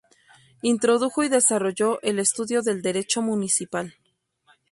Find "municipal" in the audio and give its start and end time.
3.21-3.93